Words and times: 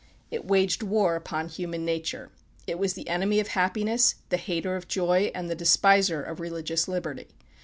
It 0.31 0.45
waged 0.47 0.81
war 0.81 1.15
upon 1.15 1.47
human 1.47 1.85
nature. 1.85 2.31
It 2.65 2.79
was 2.79 2.95
the 2.95 3.07
enemy 3.07 3.39
of 3.39 3.49
happiness, 3.49 4.15
the 4.29 4.37
hater 4.37 4.75
of 4.75 4.87
joy, 4.87 5.29
and 5.35 5.47
the 5.47 5.53
despiser 5.53 6.23
of 6.23 6.39
religious 6.39 6.87
liberty. 6.87 7.27